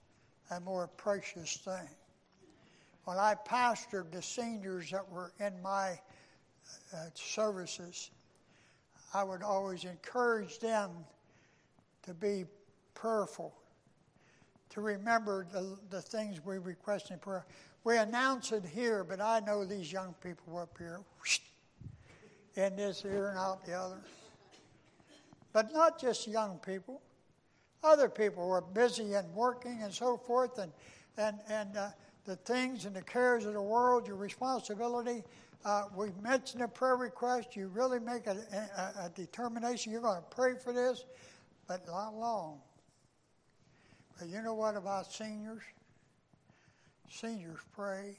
[0.50, 1.88] a more precious thing
[3.06, 6.00] when I pastored the seniors that were in my
[6.94, 8.12] uh, services,
[9.14, 10.92] I would always encourage them
[12.04, 12.46] to be
[12.94, 13.54] prayerful,
[14.70, 17.46] to remember the, the things we request in prayer.
[17.84, 21.40] We announce it here, but I know these young people up here, whoosh,
[22.56, 23.98] in this ear and out the other.
[25.54, 27.02] But not just young people.
[27.84, 30.72] Other people were busy and working and so forth, and,
[31.18, 31.90] and, and uh,
[32.26, 35.24] the things and the cares of the world, your responsibility.
[35.66, 37.56] Uh, we mentioned a prayer request.
[37.56, 38.38] You really make a,
[38.78, 39.92] a, a determination.
[39.92, 41.06] You're going to pray for this,
[41.68, 42.60] but not long.
[44.20, 45.64] But you know what about seniors?
[47.12, 48.16] Seniors pray.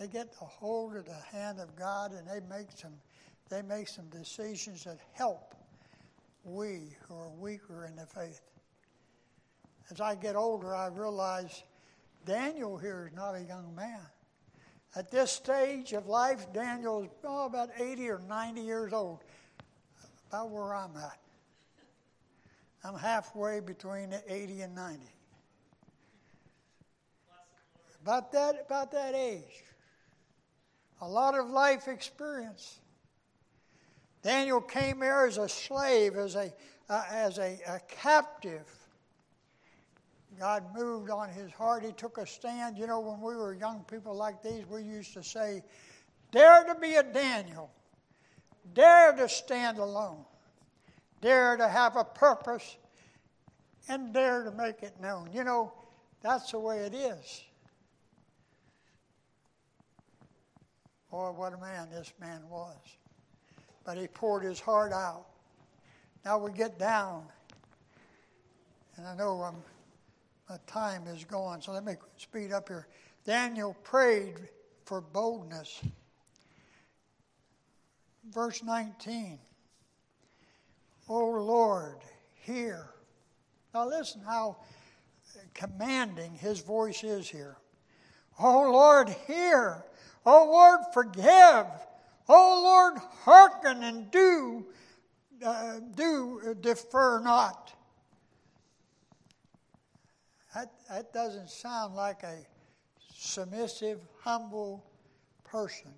[0.00, 2.94] They get a hold of the hand of God and they make some
[3.50, 5.54] they make some decisions that help
[6.44, 8.40] we who are weaker in the faith.
[9.90, 11.62] As I get older, I realize
[12.26, 14.00] Daniel here is not a young man.
[14.94, 19.20] At this stage of life, Daniel is oh, about 80 or 90 years old,
[20.28, 21.18] about where I'm at.
[22.84, 25.06] I'm halfway between 80 and 90.
[28.08, 29.64] About that, about that age.
[31.02, 32.80] A lot of life experience.
[34.22, 36.50] Daniel came here as a slave, as a,
[36.88, 38.66] uh, as a, a captive.
[40.40, 41.84] God moved on his heart.
[41.84, 42.78] He took a stand.
[42.78, 45.62] You know, when we were young people like these, we used to say,
[46.32, 47.70] Dare to be a Daniel.
[48.72, 50.24] Dare to stand alone.
[51.20, 52.78] Dare to have a purpose.
[53.86, 55.28] And dare to make it known.
[55.30, 55.74] You know,
[56.22, 57.44] that's the way it is.
[61.10, 62.76] Boy, what a man this man was.
[63.84, 65.26] But he poured his heart out.
[66.24, 67.24] Now we get down.
[68.96, 69.62] And I know I'm
[70.48, 72.86] my time is gone, so let me speed up here.
[73.24, 74.48] Daniel prayed
[74.86, 75.82] for boldness.
[78.30, 79.38] Verse 19.
[81.10, 81.98] O Lord,
[82.34, 82.88] hear.
[83.74, 84.56] Now listen how
[85.52, 87.58] commanding his voice is here.
[88.38, 89.84] O Lord, hear.
[90.30, 91.66] O Lord, forgive.
[92.28, 94.66] O Lord, hearken and do,
[95.42, 97.72] uh, do defer not.
[100.54, 102.36] That, that doesn't sound like a
[103.16, 104.84] submissive, humble
[105.44, 105.94] person.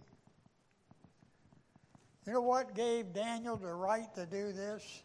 [2.25, 5.03] You know what gave Daniel the right to do this?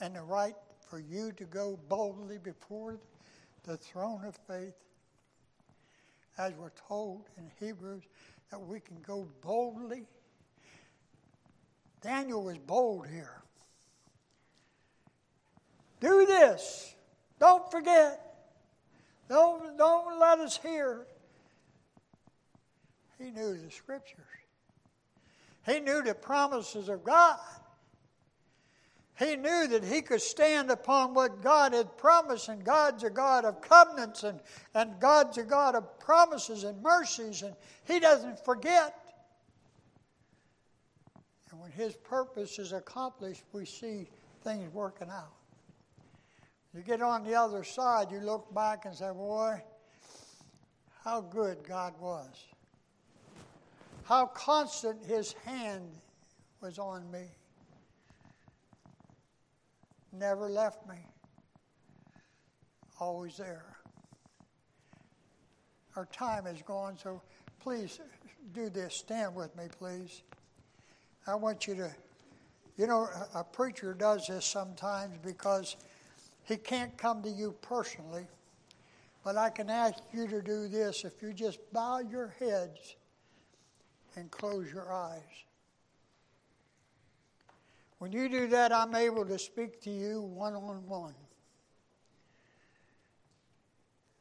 [0.00, 0.54] And the right
[0.88, 3.00] for you to go boldly before
[3.64, 4.74] the throne of faith?
[6.40, 8.02] As we're told in Hebrews,
[8.50, 10.06] that we can go boldly.
[12.00, 13.42] Daniel was bold here.
[16.00, 16.94] Do this.
[17.38, 18.54] Don't forget.
[19.28, 21.06] Don't, don't let us hear.
[23.18, 24.24] He knew the scriptures.
[25.66, 27.38] He knew the promises of God.
[29.20, 33.44] He knew that he could stand upon what God had promised, and God's a God
[33.44, 34.40] of covenants, and,
[34.74, 37.54] and God's a God of promises and mercies, and
[37.84, 38.96] he doesn't forget.
[41.50, 44.08] And when his purpose is accomplished, we see
[44.42, 45.34] things working out.
[46.74, 49.62] You get on the other side, you look back and say, Boy,
[51.04, 52.46] how good God was.
[54.04, 55.90] How constant His hand
[56.60, 57.26] was on me.
[60.12, 60.96] Never left me.
[62.98, 63.64] Always there.
[65.96, 67.22] Our time is gone, so
[67.60, 68.00] please
[68.52, 68.94] do this.
[68.94, 70.22] Stand with me, please.
[71.26, 71.90] I want you to,
[72.76, 75.76] you know, a preacher does this sometimes because
[76.44, 78.26] he can't come to you personally,
[79.24, 82.96] but I can ask you to do this if you just bow your heads
[84.16, 85.44] and close your eyes.
[88.00, 91.14] When you do that, I'm able to speak to you one on one.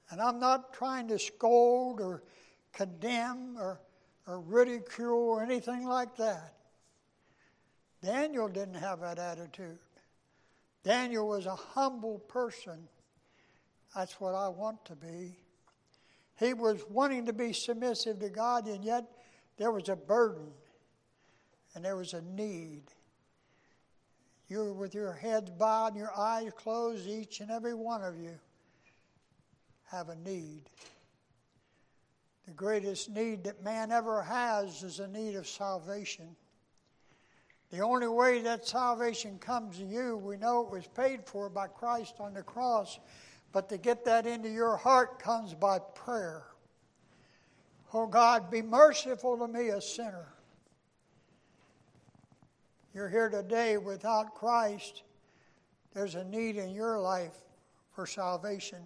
[0.10, 2.24] And I'm not trying to scold or
[2.74, 3.80] condemn or,
[4.28, 6.56] or ridicule or anything like that.
[8.04, 9.80] Daniel didn't have that attitude.
[10.84, 12.86] Daniel was a humble person.
[13.96, 15.38] That's what I want to be.
[16.38, 19.06] He was wanting to be submissive to God, and yet
[19.56, 20.52] there was a burden
[21.74, 22.84] and there was a need.
[24.50, 28.20] You were with your heads bowed and your eyes closed, each and every one of
[28.20, 28.38] you
[29.86, 30.64] have a need.
[32.48, 36.36] The greatest need that man ever has is a need of salvation.
[37.70, 41.68] The only way that salvation comes to you, we know it was paid for by
[41.68, 42.98] Christ on the cross,
[43.52, 46.44] but to get that into your heart comes by prayer.
[47.94, 50.34] Oh God, be merciful to me, a sinner.
[53.00, 55.04] You're here today without Christ.
[55.94, 57.38] There's a need in your life
[57.94, 58.80] for salvation.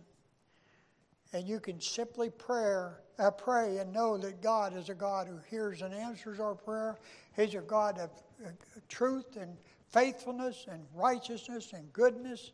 [1.33, 5.39] And you can simply prayer, uh, pray and know that God is a God who
[5.49, 6.99] hears and answers our prayer.
[7.35, 8.11] He's a God of
[8.45, 8.49] uh,
[8.87, 9.57] truth and
[9.89, 12.51] faithfulness and righteousness and goodness.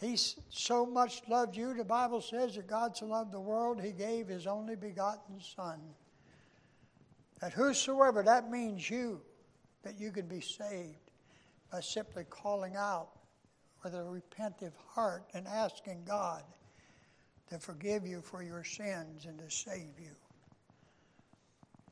[0.00, 0.16] He
[0.48, 4.28] so much loved you, the Bible says that God so loved the world, he gave
[4.28, 5.78] his only begotten Son.
[7.42, 9.20] That whosoever, that means you,
[9.82, 11.10] that you can be saved
[11.70, 13.10] by simply calling out
[13.82, 16.42] with a repentive heart and asking God
[17.50, 20.14] to forgive you for your sins and to save you.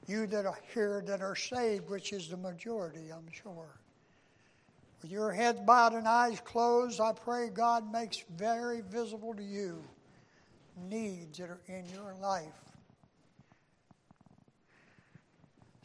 [0.06, 3.80] You that are here that are saved, which is the majority, I'm sure.
[5.02, 9.82] With your head bowed and eyes closed, I pray God makes very visible to you
[10.76, 12.52] needs that are in your life.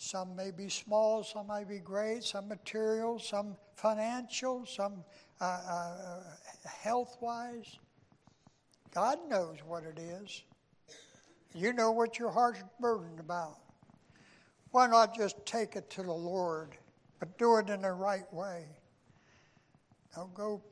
[0.04, 5.04] Some may be small, some may be great, some material, some financial, some
[5.40, 6.24] uh, uh,
[6.68, 7.78] health wise.
[8.96, 10.42] God knows what it is.
[11.54, 13.60] You know what your heart's burdened about.
[14.72, 16.76] Why not just take it to the Lord,
[17.20, 18.66] but do it in the right way?
[20.16, 20.64] Don't go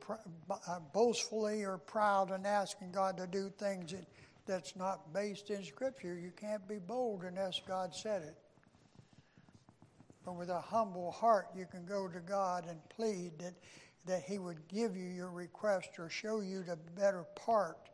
[0.50, 4.06] uh, boastfully or proud and asking God to do things that,
[4.44, 6.18] that's not based in Scripture.
[6.18, 8.34] You can't be bold unless God said it.
[10.24, 13.54] But with a humble heart, you can go to God and plead that,
[14.06, 17.88] that He would give you your request or show you the better part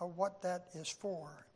[0.00, 1.46] of what that is for.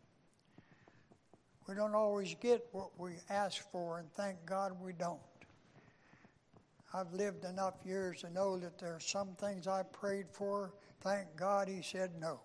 [1.69, 5.21] We don't always get what we ask for, and thank God we don't.
[6.93, 10.75] I've lived enough years to know that there are some things I prayed for.
[11.01, 12.41] Thank God He said no.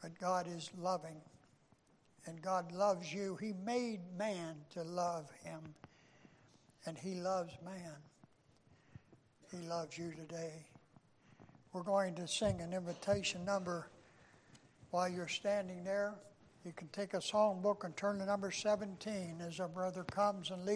[0.00, 1.20] But God is loving,
[2.26, 3.36] and God loves you.
[3.40, 5.60] He made man to love Him,
[6.86, 7.96] and He loves man.
[9.50, 10.66] He loves you today.
[11.72, 13.88] We're going to sing an invitation number
[14.90, 16.14] while you're standing there.
[16.64, 20.64] You can take a songbook and turn to number 17 as our brother comes and
[20.64, 20.70] leads.